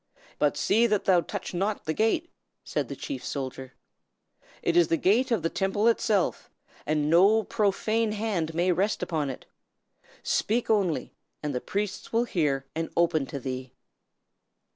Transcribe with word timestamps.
"But 0.39 0.57
see 0.57 0.87
that 0.87 1.05
thou 1.05 1.21
touch 1.21 1.53
not 1.53 1.85
the 1.85 1.93
gate!" 1.93 2.31
said 2.63 2.87
the 2.87 2.95
chief 2.95 3.23
soldier. 3.23 3.73
"It 4.63 4.75
is 4.75 4.87
the 4.87 4.97
gate 4.97 5.29
of 5.29 5.43
the 5.43 5.49
Temple 5.51 5.87
itself, 5.87 6.49
and 6.87 7.07
no 7.07 7.43
profane 7.43 8.13
hand 8.13 8.55
may 8.55 8.71
rest 8.71 9.03
upon 9.03 9.29
it. 9.29 9.45
Speak 10.23 10.71
only, 10.71 11.13
and 11.43 11.53
the 11.53 11.61
priests 11.61 12.11
will 12.11 12.23
hear 12.23 12.65
and 12.73 12.89
open 12.97 13.27
to 13.27 13.39
thee." 13.39 13.73